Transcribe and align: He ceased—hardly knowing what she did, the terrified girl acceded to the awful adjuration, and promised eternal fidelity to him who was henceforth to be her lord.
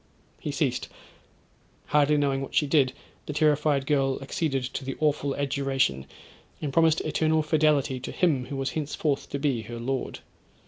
He 0.39 0.51
ceased—hardly 0.51 2.17
knowing 2.17 2.41
what 2.41 2.55
she 2.55 2.65
did, 2.65 2.91
the 3.27 3.33
terrified 3.33 3.85
girl 3.85 4.17
acceded 4.19 4.63
to 4.63 4.83
the 4.83 4.97
awful 4.99 5.35
adjuration, 5.35 6.07
and 6.59 6.73
promised 6.73 7.01
eternal 7.01 7.43
fidelity 7.43 7.99
to 7.99 8.11
him 8.11 8.45
who 8.47 8.55
was 8.57 8.71
henceforth 8.71 9.29
to 9.29 9.37
be 9.37 9.61
her 9.61 9.77
lord. 9.79 10.21